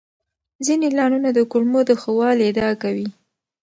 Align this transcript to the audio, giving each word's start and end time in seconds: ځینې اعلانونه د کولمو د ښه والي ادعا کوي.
ځینې 0.65 0.83
اعلانونه 0.87 1.29
د 1.33 1.39
کولمو 1.51 1.81
د 1.89 1.91
ښه 2.01 2.11
والي 2.17 2.43
ادعا 2.49 2.71
کوي. 2.83 3.07